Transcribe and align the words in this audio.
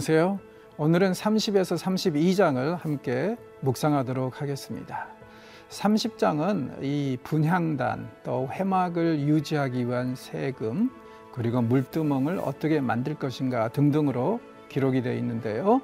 안녕하세요. 0.00 0.40
오늘은 0.78 1.12
30에서 1.12 1.76
32장을 1.76 2.78
함께 2.78 3.36
묵상하도록 3.60 4.40
하겠습니다. 4.40 5.08
30장은 5.68 6.82
이 6.82 7.18
분향단 7.22 8.08
또 8.24 8.48
회막을 8.50 9.20
유지하기 9.20 9.86
위한 9.88 10.14
세금 10.14 10.90
그리고 11.34 11.60
물두멍을 11.60 12.38
어떻게 12.38 12.80
만들 12.80 13.14
것인가 13.14 13.68
등등으로 13.68 14.40
기록이 14.70 15.02
되어 15.02 15.12
있는데요. 15.16 15.82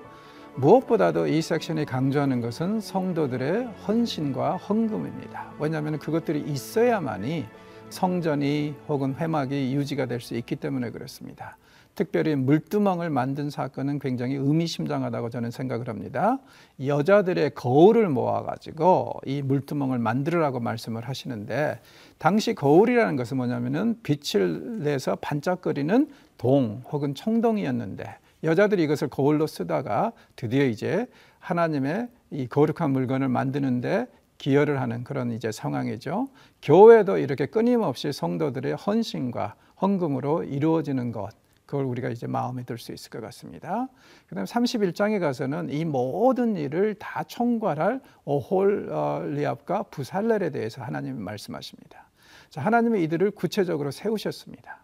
무엇보다도 0.55 1.27
이 1.27 1.43
섹션이 1.43 1.85
강조하는 1.85 2.41
것은 2.41 2.81
성도들의 2.81 3.67
헌신과 3.87 4.57
헌금입니다. 4.57 5.53
왜냐하면 5.59 5.99
그것들이 5.99 6.41
있어야만이 6.41 7.45
성전이 7.91 8.77
혹은 8.89 9.15
회막이 9.15 9.75
유지가 9.75 10.07
될 10.07 10.23
수 10.23 10.35
있기 10.37 10.57
때문에 10.57 10.89
그렇습니다. 10.89 11.59
특별히 11.97 12.37
물두멍을 12.37 13.11
만든 13.11 13.51
사건은 13.51 13.99
굉장히 13.99 14.35
의미심장하다고 14.35 15.31
저는 15.31 15.51
생각을 15.51 15.89
합니다. 15.89 16.39
여자들의 16.85 17.55
거울을 17.55 18.09
모아가지고 18.11 19.21
이 19.25 19.43
물두멍을 19.43 19.99
만들으라고 19.99 20.61
말씀을 20.61 21.09
하시는데 21.09 21.81
당시 22.19 22.55
거울이라는 22.55 23.17
것은 23.17 23.39
뭐냐면은 23.39 23.99
빛을 24.03 24.83
내서 24.83 25.17
반짝거리는 25.17 26.09
동 26.37 26.83
혹은 26.93 27.15
청동이었는데 27.15 28.19
여자들이 28.45 28.85
이것을 28.85 29.09
거울로 29.09 29.47
쓰다가 29.47 30.13
드디어 30.37 30.65
이제 30.67 31.07
하나님의 31.41 32.09
이 32.31 32.47
거룩한 32.47 32.91
물건을 32.91 33.29
만드는데 33.29 34.07
기여를 34.37 34.83
하는 34.83 35.03
그런 35.03 35.33
이제 35.33 35.51
상황이죠. 35.51 36.29
교회도 36.61 37.17
이렇게 37.17 37.47
끊임없이 37.47 38.13
성도들의 38.13 38.75
헌신과 38.75 39.55
헌금으로 39.81 40.45
이루어지는 40.45 41.11
것. 41.13 41.31
그걸 41.67 41.85
우리가 41.85 42.09
이제 42.11 42.27
마음에 42.27 42.63
들 42.63 42.79
수 42.79 42.93
있을 42.93 43.11
것 43.11 43.21
같습니다. 43.21 43.89
그다음 44.29 44.45
31장에 44.45 45.19
가서는 45.19 45.71
이 45.71 45.85
모든 45.85 46.57
일을 46.57 46.95
다 46.95 47.25
총괄할 47.25 48.01
오홀리압과 48.25 49.85
부살렐에 49.85 50.51
대해서 50.51 50.83
하나님이 50.83 51.19
말씀하십니다. 51.21 52.09
자, 52.51 52.61
하나님이 52.61 53.03
이들을 53.05 53.33
구체적으로 53.33 53.91
세우셨습니다. 53.91 54.79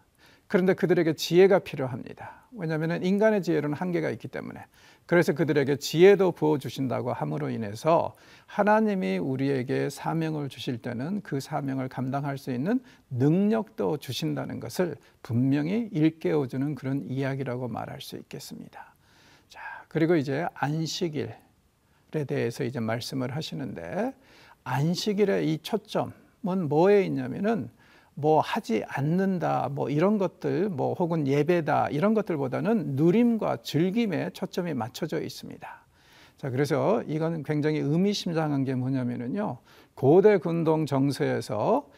그런데 0.48 0.74
그들에게 0.74 1.14
지혜가 1.14 1.60
필요합니다. 1.60 2.41
왜냐하면 2.54 3.02
인간의 3.02 3.42
지혜로는 3.42 3.76
한계가 3.76 4.10
있기 4.10 4.28
때문에 4.28 4.64
그래서 5.06 5.32
그들에게 5.32 5.76
지혜도 5.76 6.32
부어 6.32 6.58
주신다고 6.58 7.12
함으로 7.12 7.50
인해서 7.50 8.14
하나님이 8.46 9.18
우리에게 9.18 9.90
사명을 9.90 10.48
주실 10.48 10.78
때는 10.78 11.22
그 11.22 11.40
사명을 11.40 11.88
감당할 11.88 12.38
수 12.38 12.52
있는 12.52 12.80
능력도 13.10 13.98
주신다는 13.98 14.60
것을 14.60 14.96
분명히 15.22 15.88
일깨워 15.92 16.46
주는 16.46 16.74
그런 16.74 17.04
이야기라고 17.08 17.68
말할 17.68 18.00
수 18.00 18.16
있겠습니다. 18.16 18.94
자, 19.48 19.60
그리고 19.88 20.16
이제 20.16 20.46
안식일에 20.54 21.34
대해서 22.26 22.64
이제 22.64 22.80
말씀을 22.80 23.34
하시는데 23.34 24.14
안식일의 24.64 25.52
이 25.52 25.58
초점은 25.58 26.68
뭐에 26.68 27.04
있냐면은 27.04 27.70
뭐 28.14 28.40
하지 28.40 28.84
않는다 28.88 29.70
뭐 29.70 29.88
이런 29.88 30.18
것들 30.18 30.68
뭐 30.68 30.94
혹은 30.94 31.26
예배다 31.26 31.88
이런 31.90 32.14
것들보다는 32.14 32.96
누림과 32.96 33.58
즐김에 33.62 34.30
초점이 34.30 34.74
맞춰져 34.74 35.20
있습니다. 35.20 35.82
자 36.36 36.50
그래서 36.50 37.02
이건 37.06 37.42
굉장히 37.42 37.78
의미심장한 37.78 38.64
게 38.64 38.74
뭐냐면은요 38.74 39.58
고대 39.94 40.38
군동 40.38 40.86
정서에서 40.86 41.88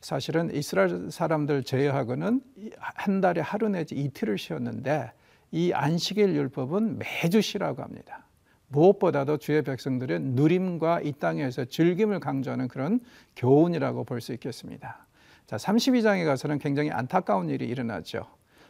사실은 0.00 0.54
이스라엘 0.54 1.10
사람들 1.10 1.62
제외하고는 1.62 2.40
한 2.78 3.20
달에 3.20 3.40
하루 3.42 3.68
내지 3.68 3.94
이틀을 3.94 4.38
쉬었는데 4.38 5.12
이 5.52 5.72
안식일 5.72 6.34
율법은 6.34 6.98
매주 6.98 7.42
쉬라고 7.42 7.82
합니다. 7.82 8.26
무엇보다도 8.68 9.36
주의 9.38 9.62
백성들의 9.62 10.20
누림과 10.20 11.00
이 11.02 11.12
땅에서 11.12 11.64
즐김을 11.64 12.20
강조하는 12.20 12.68
그런 12.68 13.00
교훈이라고 13.36 14.04
볼 14.04 14.20
수 14.20 14.32
있겠습니다. 14.32 15.06
자, 15.50 15.56
32장에 15.56 16.24
가서는 16.24 16.60
굉장히 16.60 16.92
안타까운 16.92 17.48
일이 17.48 17.66
일어나죠. 17.66 18.24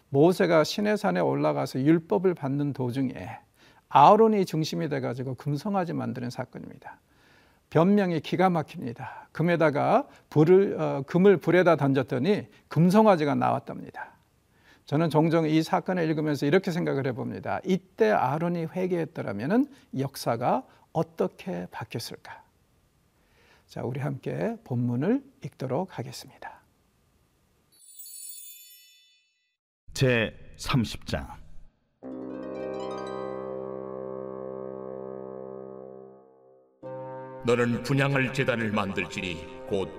모세가 0.08 0.64
시내산에 0.64 1.20
올라가서 1.20 1.80
율법을 1.80 2.32
받는 2.32 2.72
도중에 2.72 3.12
아론이 3.90 4.46
중심이 4.46 4.88
돼가지고 4.88 5.34
금송아지 5.34 5.92
만드는 5.92 6.30
사건입니다. 6.30 6.98
변명이 7.68 8.20
기가 8.20 8.48
막힙니다. 8.48 9.28
금에다가 9.32 10.08
불을 10.30 10.80
어, 10.80 11.02
금을 11.06 11.36
불에다 11.36 11.76
던졌더니 11.76 12.46
금송아지가 12.68 13.34
나왔답니다. 13.34 14.14
저는 14.86 15.10
종종 15.10 15.46
이 15.46 15.62
사건을 15.62 16.08
읽으면서 16.08 16.46
이렇게 16.46 16.70
생각을 16.70 17.06
해봅니다. 17.08 17.60
이때 17.66 18.10
아론이 18.10 18.68
회개했더라면 18.74 19.68
역사가 19.98 20.62
어떻게 20.94 21.66
바뀌었을까? 21.70 22.42
자, 23.66 23.82
우리 23.82 24.00
함께 24.00 24.56
본문을 24.64 25.22
읽도록 25.44 25.98
하겠습니다. 25.98 26.59
제 30.00 30.34
30장. 30.56 31.26
너는 37.44 37.82
분양할 37.82 38.32
재단을 38.32 38.72
만들지니 38.72 39.66
곧 39.68 39.90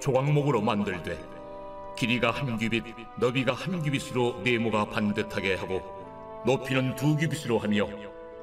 조각목으로 0.00 0.62
만들되 0.62 1.22
길이가 1.94 2.30
한 2.30 2.56
규빗, 2.56 2.82
너비가 3.18 3.52
한 3.52 3.82
규빗으로 3.82 4.40
네모가 4.42 4.86
반듯하게 4.86 5.56
하고 5.56 5.82
높이는 6.46 6.96
두 6.96 7.14
규빗으로 7.14 7.58
하며 7.58 7.86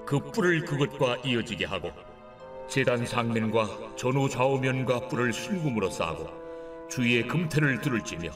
그 0.06 0.20
뿔을 0.20 0.66
그것과 0.66 1.18
이어지게 1.26 1.66
하고 1.66 1.90
재단 2.68 3.08
상면과 3.08 3.96
전후 3.96 4.30
좌우면과 4.30 5.08
뿔을 5.08 5.34
순금으로 5.34 5.90
싸고 5.90 6.88
주위에 6.92 7.24
금태를 7.24 7.82
두를지며 7.82 8.30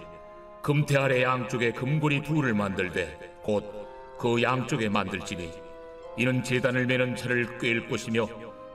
금태 0.62 0.98
아래 0.98 1.24
양쪽에 1.24 1.72
금고리 1.72 2.22
둘을 2.24 2.54
만들되 2.54 3.18
곧 3.44 3.82
그 4.22 4.40
양쪽에 4.40 4.88
만들지니 4.88 5.52
이는 6.16 6.44
제단을 6.44 6.86
매는 6.86 7.16
채를 7.16 7.58
꿰일 7.58 7.90
것이며 7.90 8.28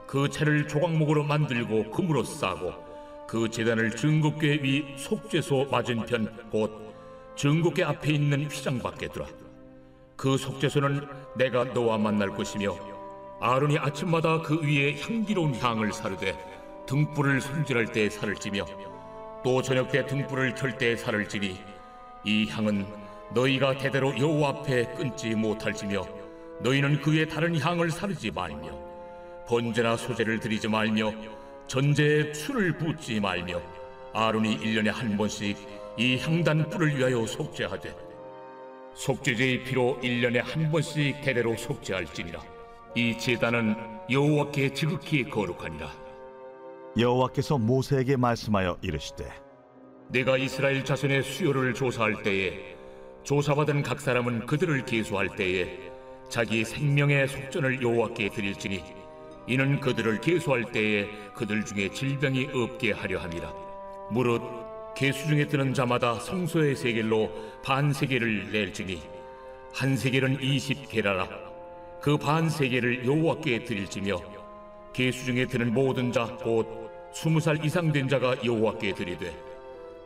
그 0.05 0.27
채를 0.27 0.67
조각목으로 0.67 1.23
만들고 1.23 1.89
금으로 1.89 2.25
싸고 2.25 2.73
그 3.29 3.49
제단을 3.49 3.95
증거궤 3.95 4.59
위 4.61 4.95
속죄소 4.97 5.67
맞은편 5.71 6.49
곧 6.51 6.93
증거궤 7.37 7.81
앞에 7.81 8.11
있는 8.11 8.49
휘장 8.49 8.79
밖에 8.79 9.07
두라. 9.07 9.25
그 10.17 10.37
속죄소는 10.37 11.07
내가 11.37 11.63
너와 11.63 11.97
만날 11.97 12.27
것이며 12.31 12.75
아론이 13.39 13.77
아침마다 13.77 14.41
그 14.41 14.59
위에 14.61 14.99
향기로운 14.99 15.55
향을 15.55 15.93
사르되 15.93 16.37
등불을 16.87 17.39
손질할 17.39 17.93
때 17.93 18.09
살을 18.09 18.35
찌며 18.35 18.65
또 19.45 19.61
저녁 19.61 19.89
때 19.93 20.05
등불을 20.05 20.55
켤 20.55 20.77
때 20.77 20.97
살을 20.97 21.29
찌니 21.29 21.76
이 22.27 22.45
향은 22.45 22.85
너희가 23.33 23.77
대대로 23.77 24.09
여호와 24.19 24.49
앞에 24.49 24.83
끊지 24.95 25.33
못할지며 25.33 26.05
너희는 26.59 27.01
그의 27.01 27.29
다른 27.29 27.57
향을 27.57 27.89
사르지 27.89 28.31
말며 28.31 28.67
번제나 29.47 29.95
소제를 29.95 30.37
드리지 30.41 30.67
말며 30.67 31.13
전제에 31.67 32.33
술을 32.33 32.77
붓지 32.79 33.21
말며 33.21 33.61
아론이 34.13 34.55
일년에 34.55 34.89
한 34.89 35.15
번씩 35.15 35.57
이 35.97 36.17
향단 36.17 36.69
뿔을 36.69 36.97
위하여 36.97 37.25
속죄하되 37.25 37.95
속죄제의 38.93 39.63
피로 39.63 39.97
일년에 40.01 40.39
한 40.39 40.69
번씩 40.69 41.21
대대로 41.21 41.55
속죄할지니라. 41.55 42.41
이 42.95 43.17
제단은 43.17 43.75
여호와께 44.09 44.73
지극히 44.73 45.23
거룩하니라. 45.23 45.89
여호와께서 46.97 47.57
모세에게 47.57 48.17
말씀하여 48.17 48.77
이르시되 48.81 49.46
내가 50.09 50.37
이스라엘 50.37 50.85
자손의 50.85 51.23
수요를 51.23 51.73
조사할 51.73 52.23
때에 52.23 52.75
조사받은 53.23 53.83
각 53.83 53.99
사람은 53.99 54.45
그들을 54.45 54.85
계수할 54.85 55.35
때에 55.35 55.79
자기 56.29 56.63
생명의 56.63 57.27
속전을 57.27 57.81
여호와께 57.81 58.29
드릴지니 58.29 58.83
이는 59.47 59.79
그들을 59.79 60.21
계수할 60.21 60.71
때에 60.71 61.07
그들 61.33 61.65
중에 61.65 61.89
질병이 61.89 62.49
없게 62.53 62.91
하려 62.91 63.19
함이라. 63.19 63.53
무릇 64.11 64.41
계수 64.95 65.27
중에 65.27 65.45
드는 65.45 65.73
자마다 65.73 66.15
성소의 66.15 66.75
세겔로 66.75 67.29
반 67.63 67.91
세겔을 67.91 68.51
낼지니 68.51 69.01
한 69.73 69.97
세겔은 69.97 70.41
이십 70.41 70.89
게라라. 70.89 71.27
그 72.01 72.17
반 72.17 72.49
세겔을 72.49 73.05
여호와께 73.05 73.65
드릴지며 73.65 74.21
계수 74.93 75.25
중에 75.25 75.45
드는 75.45 75.73
모든 75.73 76.11
자 76.11 76.25
곧 76.37 76.65
스무 77.13 77.39
살 77.39 77.63
이상 77.65 77.91
된 77.91 78.07
자가 78.07 78.35
여호와께 78.45 78.93
드리되 78.93 79.46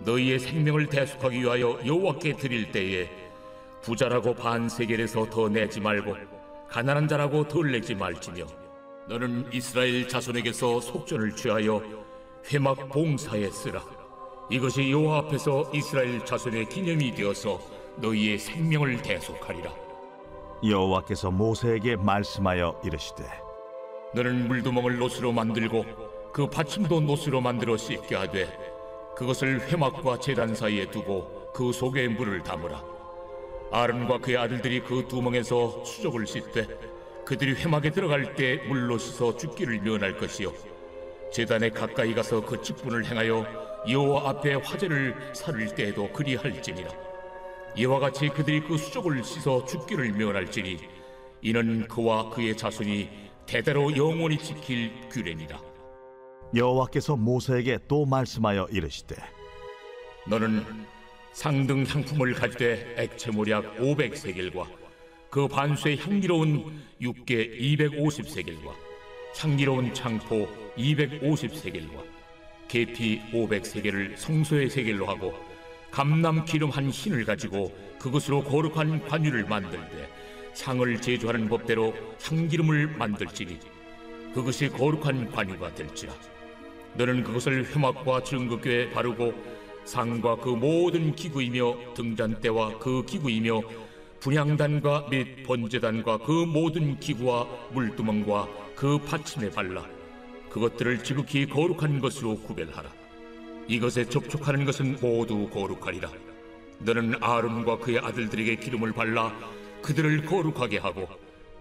너희의 0.03 0.39
생명을 0.39 0.87
대속하기 0.87 1.39
위하여 1.41 1.79
여호와께 1.85 2.35
드릴 2.35 2.71
때에 2.71 3.09
부자라고 3.81 4.33
반세겔에서 4.33 5.29
더 5.29 5.49
내지 5.49 5.79
말고 5.79 6.15
가난한 6.67 7.07
자라고 7.07 7.47
덜 7.47 7.71
내지 7.71 7.93
말지며 7.95 8.45
너는 9.07 9.49
이스라엘 9.51 10.07
자손에게서 10.07 10.79
속전을 10.79 11.35
취하여 11.35 11.81
회막 12.51 12.89
봉사에 12.89 13.49
쓰라. 13.49 13.83
이것이 14.49 14.91
여호와 14.91 15.19
앞에서 15.19 15.69
이스라엘 15.73 16.23
자손의 16.25 16.69
기념이 16.69 17.13
되어서 17.13 17.59
너희의 17.97 18.37
생명을 18.37 19.01
대속하리라. 19.01 19.73
여호와께서 20.63 21.31
모세에게 21.31 21.95
말씀하여 21.95 22.79
이르시되 22.85 23.25
너는 24.13 24.47
물두멍을 24.47 24.97
노스로 24.97 25.31
만들고 25.31 25.85
그 26.31 26.47
받침도 26.47 27.01
노스로 27.01 27.41
만들어 27.41 27.75
씻게 27.77 28.15
하되 28.15 28.70
그것을 29.15 29.61
회막과 29.67 30.19
제단 30.19 30.55
사이에 30.55 30.89
두고 30.89 31.51
그 31.53 31.71
속에 31.71 32.07
물을 32.07 32.41
담으라. 32.43 32.83
아론과 33.71 34.19
그의 34.19 34.37
아들들이 34.37 34.81
그 34.81 35.05
두멍에서 35.07 35.83
수족을 35.85 36.27
씻되 36.27 36.67
그들이 37.25 37.53
회막에 37.53 37.91
들어갈 37.91 38.35
때 38.35 38.57
물로 38.67 38.97
씻어 38.97 39.35
죽기를 39.37 39.79
면할 39.79 40.17
것이요. 40.17 40.51
제단에 41.31 41.69
가까이 41.69 42.13
가서 42.13 42.41
그 42.41 42.61
직분을 42.61 43.05
행하여 43.05 43.45
여호와 43.89 44.29
앞에 44.29 44.55
화제를 44.55 45.15
살을 45.33 45.73
때에도 45.75 46.11
그리할지니라. 46.11 46.89
이와 47.75 47.99
같이 47.99 48.27
그들이 48.27 48.61
그 48.61 48.77
수족을 48.77 49.23
씻어 49.23 49.65
죽기를 49.65 50.11
면할지니 50.11 50.77
이는 51.41 51.87
그와 51.87 52.29
그의 52.29 52.55
자손이 52.55 53.09
대대로 53.45 53.95
영원히 53.95 54.37
지킬 54.37 54.91
규례니라 55.09 55.70
여호와께서 56.53 57.15
모세에게 57.15 57.79
또 57.87 58.05
말씀하여 58.05 58.67
이르시되 58.71 59.15
너는 60.27 60.65
상등 61.33 61.85
향품을 61.87 62.33
가지되 62.33 62.95
액체 62.97 63.31
모략 63.31 63.77
500세겔과 63.77 64.65
그 65.29 65.47
반수의 65.47 65.97
향기로운 65.97 66.81
육개 66.99 67.57
250세겔과 67.57 68.73
향기로운 69.37 69.93
창포 69.93 70.47
250세겔과 70.77 72.03
계피 72.67 73.21
500세겔을 73.31 74.17
성소의 74.17 74.69
세겔로 74.69 75.05
하고 75.05 75.33
감람 75.89 76.45
기름 76.45 76.69
한 76.69 76.89
흰을 76.89 77.25
가지고 77.25 77.73
그것으로 77.99 78.43
거룩한 78.43 79.07
관유를 79.07 79.45
만들되 79.45 80.09
향을 80.61 81.01
제조하는 81.01 81.47
법대로 81.47 81.93
향기름을 82.21 82.87
만들지니 82.97 83.57
그것이 84.33 84.69
거룩한 84.69 85.31
관유가 85.31 85.73
될지라 85.75 86.13
너는 86.95 87.23
그것을 87.23 87.65
회막과 87.65 88.23
증거교에 88.23 88.89
바르고 88.91 89.33
상과 89.85 90.35
그 90.37 90.49
모든 90.49 91.15
기구이며 91.15 91.93
등잔대와 91.95 92.79
그 92.79 93.03
기구이며 93.05 93.61
분향단과 94.19 95.07
및 95.09 95.43
번제단과 95.43 96.19
그 96.19 96.45
모든 96.45 96.99
기구와 96.99 97.47
물두멍과 97.71 98.47
그 98.75 98.99
받침에 98.99 99.49
발라 99.49 99.83
그것들을 100.49 101.03
지극히 101.03 101.47
거룩한 101.47 101.99
것으로 101.99 102.35
구별하라. 102.41 102.91
이것에 103.67 104.05
접촉하는 104.05 104.65
것은 104.65 104.97
모두 105.01 105.49
거룩하리라. 105.49 106.11
너는 106.79 107.15
아론과 107.21 107.77
그의 107.79 107.99
아들들에게 107.99 108.57
기름을 108.57 108.91
발라 108.91 109.33
그들을 109.81 110.25
거룩하게 110.25 110.79
하고 110.79 111.07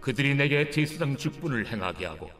그들이 0.01 0.35
내게 0.35 0.71
제사장 0.71 1.17
직분을 1.17 1.67
행하게 1.67 2.07
하고 2.07 2.31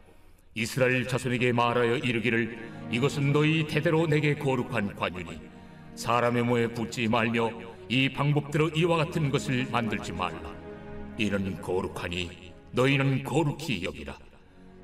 이스라엘 0.53 1.07
자손에게 1.07 1.53
말하여 1.53 1.97
이르기를 1.97 2.57
이것은 2.91 3.31
너희 3.31 3.65
대대로 3.67 4.05
내게 4.05 4.35
거룩한 4.35 4.95
관유니 4.95 5.39
사람의 5.95 6.43
모에 6.43 6.67
붙지 6.67 7.07
말며 7.07 7.51
이 7.87 8.11
방법대로 8.11 8.69
이와 8.69 8.97
같은 8.97 9.29
것을 9.29 9.67
만들지 9.71 10.11
말라. 10.11 10.53
이는 11.17 11.61
거룩하니 11.61 12.51
너희는 12.71 13.23
거룩히 13.23 13.83
여기라. 13.83 14.17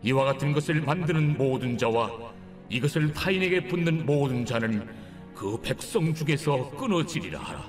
이와 0.03 0.25
같은 0.25 0.53
것을 0.53 0.81
만드는 0.81 1.37
모든 1.37 1.77
자와 1.77 2.11
이것을 2.69 3.13
타인에게 3.13 3.67
붙는 3.67 4.05
모든 4.05 4.45
자는 4.45 4.87
그 5.33 5.59
백성 5.61 6.13
중에서 6.13 6.69
끊어지리라 6.71 7.39
하라. 7.39 7.65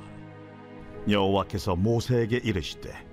여호와께서 1.09 1.75
모세에게 1.75 2.41
이르시되 2.45 3.08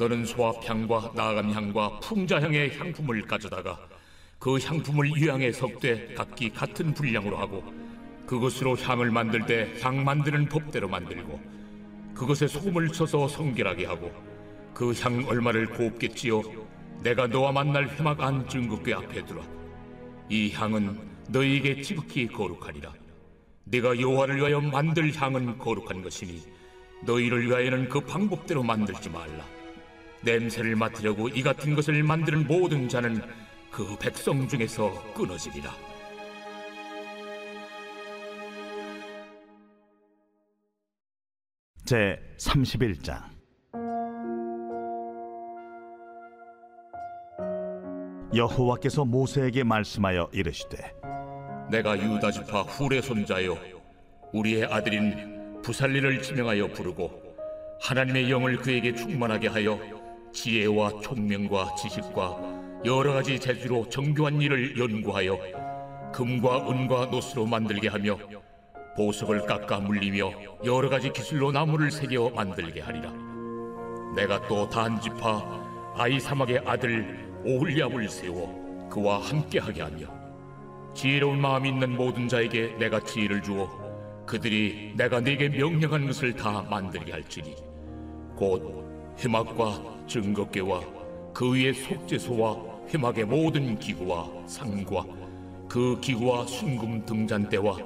너는 0.00 0.24
소합향과 0.24 1.12
나감향과 1.14 2.00
풍자향의 2.00 2.78
향품을 2.78 3.20
가져다가 3.26 3.78
그 4.38 4.58
향품을 4.58 5.14
유향에 5.14 5.52
섞되 5.52 6.14
각기 6.14 6.48
같은 6.48 6.94
분량으로 6.94 7.36
하고 7.36 7.62
그것으로 8.26 8.78
향을 8.78 9.10
만들 9.10 9.44
때 9.44 9.68
향 9.82 10.02
만드는 10.02 10.48
법대로 10.48 10.88
만들고 10.88 11.38
그것에 12.14 12.46
소금을 12.48 12.88
쳐서 12.88 13.28
성결하게 13.28 13.84
하고 13.84 14.10
그 14.72 14.94
향 14.94 15.22
얼마를 15.28 15.66
곱겠지요? 15.68 16.40
내가 17.02 17.26
너와 17.26 17.52
만날 17.52 17.86
회막 17.90 18.22
안 18.22 18.48
증거궤 18.48 18.94
앞에 18.94 19.26
두라 19.26 19.42
이 20.30 20.50
향은 20.50 20.98
너희에게 21.28 21.82
지극히 21.82 22.26
거룩하리라. 22.26 22.90
내가 23.64 24.00
여호와를 24.00 24.36
위하여 24.38 24.60
만들 24.62 25.14
향은 25.14 25.58
거룩한 25.58 26.00
것이니 26.02 26.42
너희를 27.04 27.46
위하여는 27.48 27.88
그 27.90 28.00
방법대로 28.00 28.62
만들지 28.62 29.10
말라 29.10 29.44
냄새를 30.22 30.76
맡으려고 30.76 31.28
이 31.28 31.42
같은 31.42 31.74
것을 31.74 32.02
만드는 32.02 32.46
모든 32.46 32.88
자는 32.88 33.22
그 33.70 33.96
백성 33.98 34.46
중에서 34.48 35.12
끊어지리라. 35.14 35.70
제 41.84 42.20
31장 42.38 43.20
여호와께서 48.32 49.04
모세에게 49.04 49.64
말씀하여 49.64 50.30
이르시되 50.32 50.78
내가 51.68 51.98
유다 51.98 52.30
지파 52.30 52.62
훌의 52.62 53.02
손자요 53.02 53.58
우리의 54.32 54.66
아들인 54.66 55.60
부살리를 55.62 56.22
지명하여 56.22 56.68
부르고 56.68 57.10
하나님의 57.80 58.30
영을 58.30 58.56
그에게 58.56 58.94
충만하게 58.94 59.48
하여 59.48 59.99
지혜와 60.32 61.00
총명과 61.02 61.74
지식과 61.74 62.60
여러 62.84 63.12
가지 63.12 63.38
재주로 63.38 63.88
정교한 63.88 64.40
일을 64.40 64.78
연구하여 64.78 65.38
금과 66.12 66.70
은과 66.70 67.06
노스로 67.06 67.46
만들게 67.46 67.88
하며 67.88 68.18
보석을 68.96 69.46
깎아 69.46 69.80
물리며 69.80 70.32
여러 70.64 70.88
가지 70.88 71.12
기술로 71.12 71.52
나무를 71.52 71.90
새겨 71.90 72.30
만들게 72.30 72.80
하리라. 72.80 73.12
내가 74.14 74.46
또 74.48 74.68
단지파 74.68 75.94
아이사막의 75.96 76.62
아들 76.66 77.30
오홀리압을 77.44 78.08
세워 78.08 78.88
그와 78.90 79.20
함께하게 79.20 79.82
하며 79.82 80.06
지혜로운 80.94 81.40
마음이 81.40 81.68
있는 81.68 81.96
모든 81.96 82.28
자에게 82.28 82.76
내가 82.78 83.00
지혜를 83.00 83.42
주어 83.42 83.68
그들이 84.26 84.94
내가 84.96 85.20
네게 85.20 85.50
명령한 85.50 86.06
것을 86.06 86.34
다 86.34 86.62
만들게 86.68 87.12
할지니 87.12 87.54
곧 88.36 88.89
회막과 89.20 90.06
증거궤와 90.06 90.80
그 91.34 91.54
위의 91.54 91.74
속죄소와 91.74 92.56
회막의 92.92 93.24
모든 93.26 93.78
기구와 93.78 94.26
상과 94.46 95.04
그 95.68 96.00
기구와 96.00 96.46
순금 96.46 97.04
등잔대와 97.04 97.76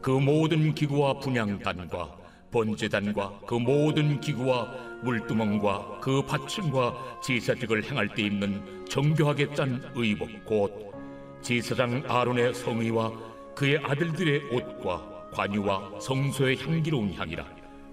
그 0.00 0.10
모든 0.10 0.74
기구와 0.74 1.20
분향단과 1.20 2.18
번제단과 2.50 3.40
그 3.46 3.54
모든 3.54 4.20
기구와 4.20 4.64
물두멍과 5.02 6.00
그 6.00 6.22
받침과 6.22 7.20
제사직을 7.22 7.84
행할 7.84 8.12
때 8.12 8.22
입는 8.22 8.86
정교하게 8.88 9.54
짠 9.54 9.80
의복 9.94 10.28
곧 10.44 10.92
제사장 11.40 12.02
아론의 12.08 12.52
성의와 12.54 13.12
그의 13.54 13.78
아들들의 13.78 14.52
옷과 14.52 15.30
관유와 15.32 16.00
성소의 16.00 16.58
향기로운 16.58 17.14
향이라. 17.14 17.44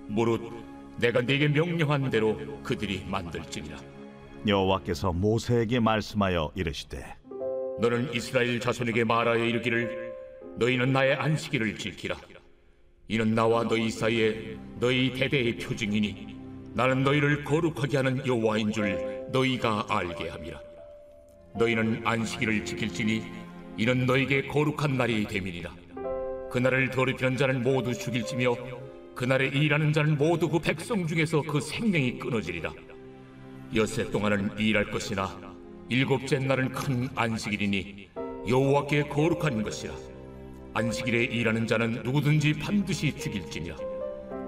무릇 0.08 0.42
내가 1.00 1.22
네게 1.22 1.50
명령한 1.50 2.10
대로 2.10 2.38
그들이 2.64 3.06
만들지니라. 3.08 3.78
여호와께서 4.48 5.14
모세에게 5.14 5.80
말씀하여 5.80 6.52
이르시되 6.56 7.06
너는 7.80 8.14
이스라엘 8.14 8.60
자손에게 8.60 9.04
말하여 9.04 9.44
이르기를 9.44 10.14
너희는 10.58 10.94
나의 10.94 11.16
안식일을 11.16 11.78
지키라. 11.78 12.18
이는 13.10 13.36
나와 13.36 13.64
너희 13.64 13.90
사이에 13.90 14.58
너희 14.80 15.14
대대의 15.14 15.58
표징이니 15.58 16.36
나는 16.74 17.04
너희를 17.04 17.44
거룩하게 17.44 17.98
하는 17.98 18.26
여호와인 18.26 18.72
줄 18.72 19.26
너희가 19.32 19.86
알게 19.90 20.30
함이라. 20.30 20.60
너희는 21.56 22.02
안식일을 22.06 22.66
지킬지니 22.66 23.24
이는 23.78 24.06
너희에게 24.06 24.48
거룩한 24.48 24.98
날이 24.98 25.26
됨이니라. 25.28 25.74
그날을 26.52 26.90
더럽히는 26.90 27.38
자는 27.38 27.62
모두 27.62 27.94
죽일지며 27.94 28.56
그날에 29.18 29.48
일하는 29.48 29.92
자는 29.92 30.16
모두 30.16 30.48
그 30.48 30.60
백성 30.60 31.08
중에서 31.08 31.42
그 31.42 31.60
생명이 31.60 32.20
끊어지리라. 32.20 32.72
여세 33.74 34.08
동안은 34.12 34.60
일할 34.60 34.92
것이나 34.92 35.36
일곱째 35.90 36.38
날은 36.38 36.70
큰 36.70 37.10
안식일이니 37.16 38.10
여호와께 38.48 39.10
거룩한 39.10 39.64
것이라. 39.64 39.96
안식일에 40.76 41.24
일하는 41.24 41.66
자는 41.66 42.04
누구든지 42.04 42.60
반드시 42.60 43.12
죽일지니라. 43.18 43.76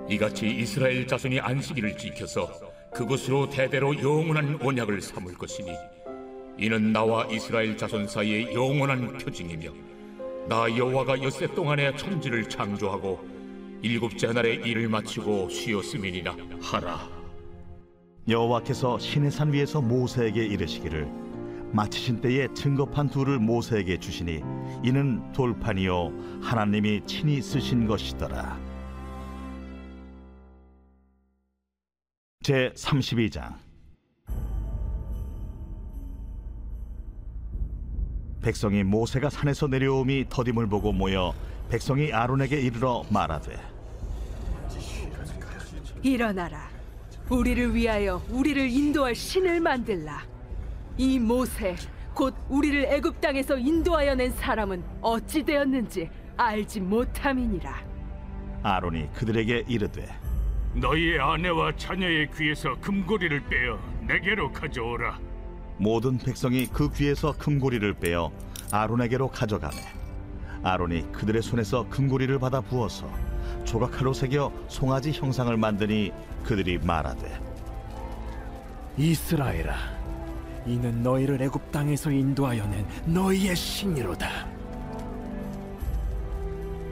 이같이 0.08 0.48
이스라엘 0.48 1.08
자손이 1.08 1.40
안식일을 1.40 1.98
지켜서 1.98 2.48
그것으로 2.94 3.50
대대로 3.50 3.98
영원한 3.98 4.60
언약을 4.62 5.02
삼을 5.02 5.34
것이니 5.34 5.72
이는 6.60 6.94
나와 6.94 7.26
이스라엘 7.26 7.76
자손 7.76 8.08
사이의 8.08 8.54
영원한 8.54 9.18
표징이며 9.18 9.72
나 10.48 10.70
여호와가 10.78 11.24
엿새 11.24 11.48
동안에 11.56 11.96
천지를 11.96 12.48
창조하고 12.48 13.39
일곱째 13.82 14.34
날에 14.34 14.56
일을 14.56 14.90
마치고 14.90 15.50
쉬었음이니라 15.50 16.36
하라. 16.62 17.08
여호와께서 18.28 19.00
시내산 19.00 19.54
위에서 19.54 19.82
모세에게 19.82 20.46
이르시기를 20.46 21.08
마치신 21.72 22.20
때에 22.20 22.48
증거판 22.54 23.10
둘을 23.10 23.40
모세에게 23.40 23.98
주시니 23.98 24.42
이는 24.84 25.32
돌판이요 25.32 26.42
하나님이 26.42 27.02
친히 27.06 27.42
쓰신 27.42 27.88
것이더라. 27.88 28.60
제 32.42 32.74
32장. 32.76 33.56
백성이 38.42 38.84
모세가 38.84 39.30
산에서 39.30 39.68
내려옴이 39.68 40.26
더딤을 40.30 40.68
보고 40.68 40.92
모여 40.92 41.34
백성이 41.70 42.12
아론에게 42.12 42.60
이르러 42.60 43.04
말하되 43.10 43.58
일어나라. 46.02 46.70
우리를 47.30 47.76
위하여 47.76 48.22
우리를 48.30 48.70
인도할 48.70 49.14
신을 49.14 49.60
만들라. 49.60 50.24
이 50.98 51.20
모세 51.20 51.76
곧 52.14 52.34
우리를 52.50 52.86
애굽 52.86 53.22
땅에서 53.22 53.58
인도하여 53.58 54.16
낸 54.16 54.32
사람은 54.32 54.84
어찌 55.02 55.44
되었는지 55.44 56.10
알지 56.38 56.82
못함이니라. 56.82 57.84
아론이 58.64 59.14
그들에게 59.14 59.66
이르되 59.68 60.08
너희의 60.74 61.20
아내와 61.20 61.76
자녀의 61.76 62.30
귀에서 62.36 62.80
금고리를 62.80 63.42
빼어 63.48 63.80
내게로 64.08 64.52
가져오라. 64.52 65.20
모든 65.78 66.18
백성이 66.18 66.66
그 66.68 66.92
귀에서 66.92 67.34
금고리를 67.38 67.94
빼어 67.94 68.32
아론에게로 68.72 69.30
가져가매 69.30 69.99
아론이 70.64 71.12
그들의 71.12 71.42
손에서 71.42 71.88
금고리를 71.90 72.38
받아 72.40 72.62
부어서 72.62 73.10
조각칼로 73.64 74.14
새겨 74.14 74.52
송아지 74.68 75.12
형상을 75.12 75.56
만드니 75.56 76.12
그들이 76.44 76.78
말하되 76.80 77.40
이스라엘아, 78.98 79.76
이는 80.66 81.02
너희를 81.02 81.42
애굽 81.42 81.72
땅에서 81.72 82.12
인도하여 82.12 82.66
낸 82.68 82.86
너희의 83.06 83.56
신이로다. 83.56 84.28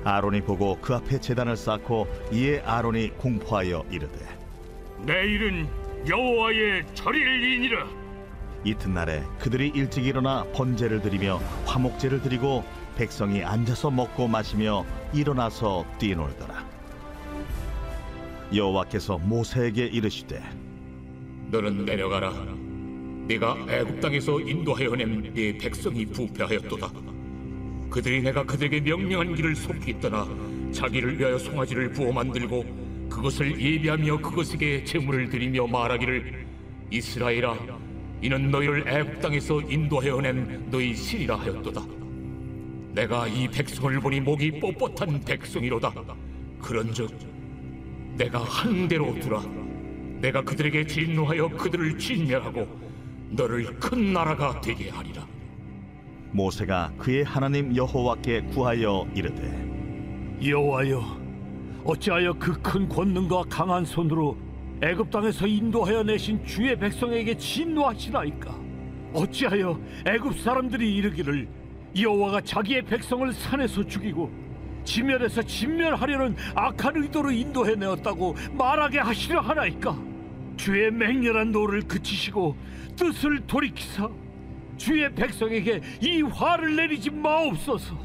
아론이 0.06 0.42
보고 0.42 0.78
그 0.80 0.96
앞에 0.96 1.20
제단을 1.20 1.58
쌓고 1.58 2.08
이에 2.32 2.62
아론이 2.62 3.10
공포하여 3.18 3.84
이르되 3.92 4.26
내일은 5.06 5.68
여호와의 6.08 6.86
절일이니라. 6.94 8.07
이튿날에 8.64 9.24
그들이 9.40 9.72
일찍 9.74 10.06
일어나 10.06 10.44
번제를 10.54 11.02
드리며 11.02 11.38
화목제를 11.66 12.22
드리고 12.22 12.64
백성이 12.96 13.44
앉아서 13.44 13.92
먹고 13.92 14.28
마시며 14.28 14.86
일어나서 15.14 15.86
뛰놀더라 16.00 16.66
여호와께서 18.54 19.18
모세에게 19.20 19.86
이르시되 19.86 20.42
너는 21.50 21.86
내려가라. 21.86 22.34
네가 23.28 23.58
애굽 23.70 24.02
땅에서 24.02 24.40
인도하여 24.40 24.96
낸 24.96 25.34
네 25.34 25.58
백성이 25.58 26.06
부패하였도다. 26.06 26.90
그들이 27.90 28.22
내가 28.22 28.44
그들에게 28.44 28.82
명령한 28.82 29.36
길을 29.36 29.56
속히 29.56 30.00
떠나 30.00 30.28
자기를 30.74 31.18
위하여 31.20 31.38
송아지를 31.38 31.92
부어 31.92 32.12
만들고 32.12 32.66
그것을 33.10 33.60
예비하며 33.60 34.18
그것에게 34.18 34.84
제물을 34.84 35.30
드리며 35.30 35.68
말하기를 35.68 36.46
이스라엘아 36.92 37.77
이는 38.22 38.50
너희를 38.50 38.88
애굽 38.88 39.22
땅에서 39.22 39.62
인도하여 39.62 40.22
낸 40.22 40.70
너희 40.70 40.94
신이라 40.96 41.36
하였도다. 41.36 41.82
내가 42.94 43.28
이 43.28 43.48
백성을 43.48 44.00
보니 44.00 44.22
목이 44.22 44.60
뻣뻣한 44.60 45.24
백성이로다. 45.26 45.94
그런즉 46.62 47.12
내가 48.16 48.40
한 48.44 48.88
대로 48.88 49.14
두라. 49.20 49.42
내가 50.20 50.42
그들에게 50.42 50.88
진노하여 50.88 51.50
그들을 51.50 52.00
진멸하고 52.00 52.68
너를 53.30 53.66
큰 53.80 54.14
나라가 54.14 54.60
되게 54.62 54.90
하리라. 54.90 55.28
모세가 56.32 56.94
그의 56.98 57.24
하나님 57.24 57.76
여호와께 57.76 58.42
구하여 58.42 59.08
이르되 59.14 59.68
여호와여, 60.44 61.04
어찌하여 61.84 62.34
그 62.34 62.54
큰 62.62 62.90
권능과 62.90 63.44
강한 63.50 63.86
손으로 63.86 64.38
애굽 64.82 65.10
땅에서 65.10 65.48
인도하여 65.48 66.04
내신 66.04 66.46
주의 66.46 66.78
백성에게 66.78 67.36
진노하시나이까? 67.36 68.56
어찌하여 69.14 69.80
애굽 70.06 70.38
사람들이 70.40 70.96
이르기를 70.98 71.48
여호와가 72.00 72.42
자기의 72.42 72.84
백성을 72.84 73.32
산에서 73.34 73.84
죽이고 73.84 74.32
지면에서 74.84 75.42
진멸하려는 75.42 76.36
악한 76.54 76.96
의도로 76.96 77.32
인도해 77.32 77.76
내었다고 77.76 78.36
말하게 78.54 79.00
하시려 79.00 79.40
하나이까? 79.40 79.98
주의 80.58 80.92
맹렬한 80.92 81.52
노를 81.52 81.82
그치시고 81.82 82.56
뜻을 82.96 83.42
돌이키사 83.48 84.10
주의 84.78 85.12
백성에게 85.14 85.82
이 86.02 86.22
화를 86.22 86.76
내리지 86.76 87.10
마옵소서. 87.10 87.98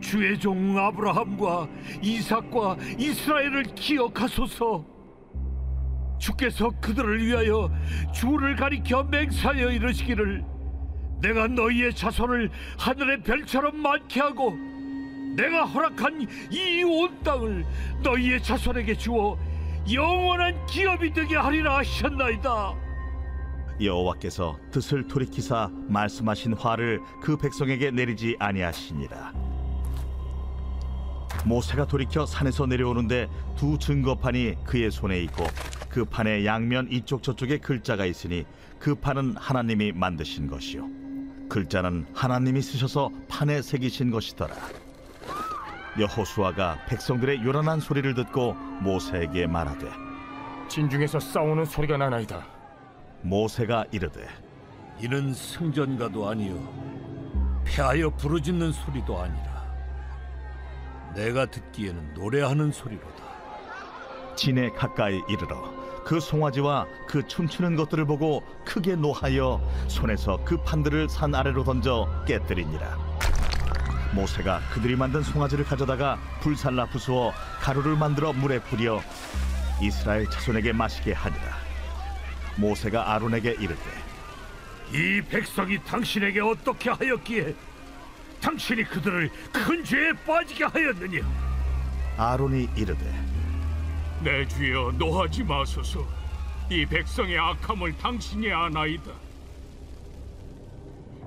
주의 0.00 0.38
종 0.38 0.78
아브라함과 0.78 1.68
이삭과 2.02 2.76
이스라엘을 2.98 3.62
기억하소서. 3.74 4.91
주께서 6.26 6.70
그들을 6.80 7.26
위하여 7.26 7.68
주를 8.14 8.54
가리켜 8.54 9.02
맹사하여 9.02 9.72
이르시기를 9.72 10.44
내가 11.20 11.48
너희의 11.48 11.92
자손을 11.94 12.48
하늘의 12.78 13.22
별처럼 13.24 13.76
많게 13.82 14.20
하고 14.20 14.54
내가 15.36 15.64
허락한 15.64 16.26
이 16.52 16.84
온 16.84 17.20
땅을 17.24 17.64
너희의 18.04 18.40
자손에게 18.42 18.96
주어 18.96 19.36
영원한 19.92 20.64
기업이 20.66 21.12
되게 21.12 21.34
하리라 21.36 21.78
하셨나이다. 21.78 22.74
여호와께서 23.80 24.56
뜻을 24.70 25.08
돌이키사 25.08 25.70
말씀하신 25.88 26.54
화를 26.54 27.00
그 27.20 27.36
백성에게 27.36 27.90
내리지 27.90 28.36
아니하시니라 28.38 29.32
모세가 31.46 31.86
돌이켜 31.86 32.24
산에서 32.26 32.66
내려오는데 32.66 33.28
두 33.56 33.76
증거판이 33.76 34.56
그의 34.64 34.92
손에 34.92 35.18
있고 35.22 35.44
그 35.92 36.06
판의 36.06 36.46
양면 36.46 36.88
이쪽 36.90 37.22
저쪽에 37.22 37.58
글자가 37.58 38.06
있으니 38.06 38.46
그 38.78 38.94
판은 38.94 39.36
하나님이 39.36 39.92
만드신 39.92 40.48
것이요 40.48 40.88
글자는 41.50 42.06
하나님이 42.14 42.62
쓰셔서 42.62 43.10
판에 43.28 43.60
새기신 43.60 44.10
것이더라 44.10 44.54
여호수아가 46.00 46.78
백성들의 46.88 47.44
요란한 47.44 47.78
소리를 47.78 48.14
듣고 48.14 48.54
모세에게 48.54 49.46
말하되 49.46 49.86
진중에서 50.68 51.20
싸우는 51.20 51.66
소리가 51.66 51.98
나나이다. 51.98 52.46
모세가 53.20 53.84
이르되 53.92 54.26
이는 54.98 55.34
승전가도 55.34 56.30
아니요 56.30 57.62
패하여 57.66 58.08
부르짖는 58.16 58.72
소리도 58.72 59.20
아니라 59.20 59.52
내가 61.14 61.44
듣기에는 61.44 62.14
노래하는 62.14 62.72
소리로다. 62.72 63.21
진에 64.36 64.70
가까이 64.70 65.22
이르러 65.28 65.72
그 66.04 66.18
송아지와 66.18 66.86
그 67.06 67.26
춤추는 67.26 67.76
것들을 67.76 68.04
보고 68.06 68.42
크게 68.64 68.96
노하여 68.96 69.60
손에서 69.88 70.38
그 70.44 70.56
판들을 70.58 71.08
산 71.08 71.34
아래로 71.34 71.64
던져 71.64 72.08
깨뜨리니라 72.26 72.98
모세가 74.14 74.60
그들이 74.72 74.96
만든 74.96 75.22
송아지를 75.22 75.64
가져다가 75.64 76.18
불살라 76.40 76.86
부수어 76.86 77.32
가루를 77.60 77.96
만들어 77.96 78.32
물에 78.32 78.58
뿌려 78.60 79.00
이스라엘 79.80 80.28
자손에게 80.28 80.72
마시게 80.72 81.12
하니라 81.12 81.44
모세가 82.56 83.14
아론에게 83.14 83.52
이르되 83.52 84.02
이 84.92 85.22
백성이 85.22 85.78
당신에게 85.82 86.40
어떻게 86.40 86.90
하였기에 86.90 87.54
당신이 88.42 88.84
그들을 88.84 89.30
큰 89.52 89.84
죄에 89.84 90.12
빠지게 90.26 90.64
하였느냐? 90.64 91.20
아론이 92.18 92.68
이르되 92.76 93.31
내 94.22 94.46
주여 94.46 94.92
노하지 94.98 95.42
마소서. 95.42 96.06
이 96.70 96.86
백성의 96.86 97.36
악함을 97.36 97.96
당신이 97.98 98.52
아나이다. 98.52 99.10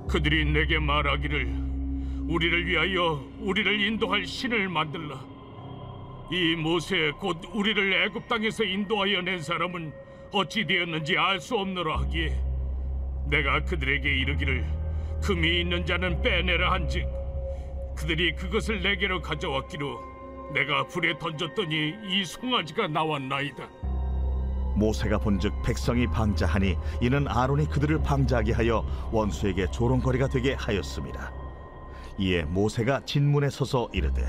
그들이 0.08 0.46
내게 0.46 0.80
말하기를 0.80 1.46
우리를 2.28 2.66
위하여 2.68 3.22
우리를 3.40 3.82
인도할 3.82 4.26
신을 4.26 4.70
만들라. 4.70 5.20
이 6.32 6.56
모세 6.56 7.12
곧 7.20 7.38
우리를 7.54 8.06
애굽 8.06 8.28
땅에서 8.30 8.64
인도하여 8.64 9.22
낸 9.22 9.42
사람은 9.42 9.92
어찌 10.32 10.66
되었는지 10.66 11.18
알 11.18 11.40
수 11.40 11.56
없노라 11.58 12.00
하기에 12.00 12.36
내가 13.28 13.64
그들에게 13.66 14.10
이르기를 14.10 14.66
금이 15.22 15.62
있는 15.62 15.86
자는 15.86 16.22
빼내라 16.22 16.72
한즉 16.72 17.08
그들이 17.96 18.36
그것을 18.36 18.82
내게로 18.82 19.22
가져왔기로 19.22 20.15
내가 20.54 20.86
불에 20.88 21.18
던졌더니 21.18 21.96
이 22.08 22.26
송아지가 22.26 22.88
나왔나이다. 22.88 23.68
모세가 24.76 25.20
본즉 25.20 25.54
백성이 25.64 26.06
방자하니 26.08 26.78
이는 27.02 27.28
아론이 27.28 27.70
그들을 27.70 28.04
방자하게 28.04 28.54
하여 28.54 28.86
원수에게 29.12 29.68
조롱거리가 29.72 30.28
되게 30.28 30.54
하였습니다. 30.54 31.32
이에 32.18 32.44
모세가 32.44 33.06
진문에 33.06 33.50
서서 33.50 33.90
이르되 33.94 34.22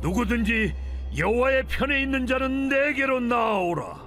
누구든지 0.00 0.74
여호와의 1.16 1.64
편에 1.64 2.02
있는 2.02 2.26
자는 2.26 2.68
내게로 2.68 3.20
나오라. 3.20 4.06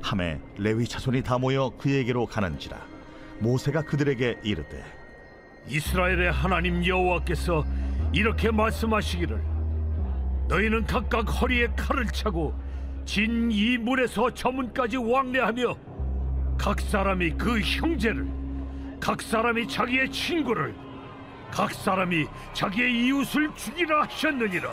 함에 0.00 0.40
레위 0.56 0.86
자손이 0.86 1.22
다 1.22 1.38
모여 1.38 1.70
그에게로 1.78 2.26
가는지라 2.26 2.76
모세가 3.40 3.82
그들에게 3.82 4.38
이르되 4.42 4.84
이스라엘의 5.68 6.32
하나님 6.32 6.84
여호와께서 6.86 7.64
이렇게 8.12 8.50
말씀하시기를 8.50 9.57
너희는 10.48 10.86
각각 10.86 11.22
허리에 11.22 11.68
칼을 11.76 12.06
차고 12.06 12.54
진이 13.04 13.78
문에서 13.78 14.32
저 14.34 14.50
문까지 14.50 14.96
왕래하며 14.96 15.76
각 16.58 16.80
사람이 16.80 17.30
그 17.32 17.60
형제를 17.60 18.26
각 19.00 19.22
사람이 19.22 19.68
자기의 19.68 20.10
친구를 20.10 20.74
각 21.50 21.72
사람이 21.72 22.26
자기의 22.52 23.06
이웃을 23.06 23.54
죽이라 23.54 24.02
하셨느니라. 24.02 24.70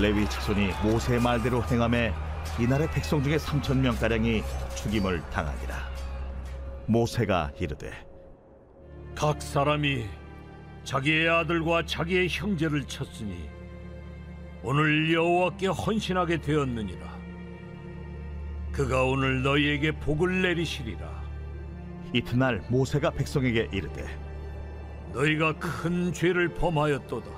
레위 0.00 0.24
자손이 0.28 0.70
모세의 0.82 1.20
말대로 1.20 1.62
행함에 1.62 2.12
이날의 2.58 2.90
백성 2.90 3.22
중에 3.22 3.38
삼천 3.38 3.80
명 3.82 3.94
가량이 3.96 4.42
죽임을 4.76 5.22
당하니라. 5.30 5.76
모세가 6.86 7.52
이르되 7.60 7.92
각 9.14 9.40
사람이 9.40 10.06
자기의 10.84 11.28
아들과 11.28 11.86
자기의 11.86 12.28
형제를 12.28 12.84
쳤으니 12.84 13.48
오늘 14.62 15.12
여호와께 15.12 15.68
헌신하게 15.68 16.40
되었느니라. 16.40 17.14
그가 18.72 19.04
오늘 19.04 19.42
너희에게 19.42 19.92
복을 19.92 20.42
내리시리라. 20.42 21.24
이튿날 22.12 22.62
모세가 22.68 23.10
백성에게 23.10 23.68
이르되 23.72 24.06
너희가 25.12 25.58
큰 25.58 26.12
죄를 26.12 26.48
범하였도다. 26.54 27.30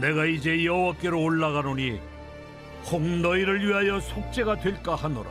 내가 0.00 0.24
이제 0.24 0.64
여호와께로 0.64 1.22
올라가노니 1.22 2.00
혹 2.90 3.02
너희를 3.02 3.66
위하여 3.66 4.00
속죄가 4.00 4.60
될까 4.60 4.94
하노라. 4.94 5.30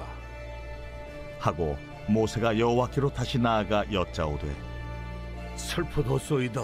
하고 1.39 1.77
모세가 2.07 2.59
여호와께로 2.59 3.13
다시 3.13 3.39
나아가 3.39 3.83
여짜오되 3.91 4.70
슬프도소이다. 5.61 6.61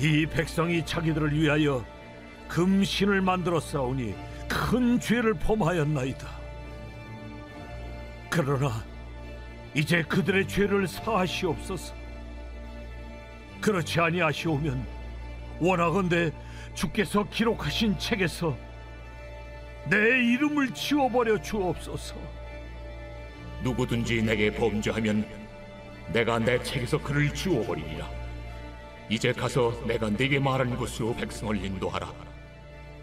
이 0.00 0.24
백성이 0.26 0.84
자기들을 0.86 1.38
위하여 1.38 1.84
금신을 2.48 3.20
만들어 3.20 3.60
싸우니 3.60 4.14
큰 4.48 4.98
죄를 4.98 5.34
범하였나이다. 5.34 6.26
그러나 8.30 8.84
이제 9.74 10.02
그들의 10.02 10.48
죄를 10.48 10.88
사하시옵소서. 10.88 11.94
그렇지 13.60 14.00
아니하시오면 14.00 14.86
원하건대 15.60 16.32
주께서 16.74 17.28
기록하신 17.28 17.98
책에서 17.98 18.56
내 19.88 19.96
이름을 19.96 20.72
지워버려 20.72 21.42
주옵소서. 21.42 22.16
누구든지 23.62 24.22
내게 24.22 24.50
범죄하면 24.50 25.26
내가 26.12 26.38
내 26.38 26.62
책에서 26.62 26.98
그를 26.98 27.32
지워버리리라. 27.34 28.08
이제 29.08 29.32
가서 29.32 29.72
내가 29.86 30.08
네게 30.10 30.38
말한 30.38 30.76
곳으로 30.76 31.14
백성을 31.14 31.56
인도하라. 31.56 32.12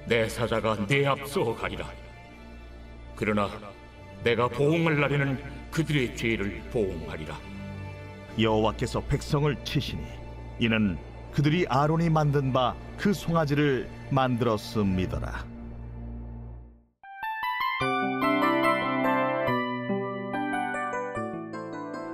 내 0.05 0.27
사자가 0.29 0.87
내 0.87 1.05
앞서 1.05 1.53
가리라. 1.55 1.89
그러나 3.15 3.49
내가 4.23 4.47
보응할 4.47 4.99
날에는 4.99 5.41
그들의 5.71 6.15
죄를 6.15 6.61
보응하리라. 6.71 7.37
여호와께서 8.39 9.01
백성을 9.01 9.55
치시니 9.63 10.03
이는 10.59 10.97
그들이 11.33 11.65
아론이 11.67 12.09
만든 12.09 12.53
바 12.53 12.75
그 12.97 13.13
송아지를 13.13 13.87
만들었음이더라 14.09 15.45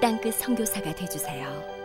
땅끝 0.00 0.34
선교사가 0.34 0.94
되주세요. 0.94 1.75